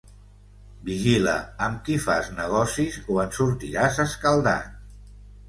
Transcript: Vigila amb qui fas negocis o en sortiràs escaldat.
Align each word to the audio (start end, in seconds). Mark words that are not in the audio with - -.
Vigila 0.87 1.35
amb 1.65 1.83
qui 1.89 1.97
fas 2.07 2.31
negocis 2.39 2.99
o 3.17 3.19
en 3.27 3.37
sortiràs 3.37 4.01
escaldat. 4.07 4.75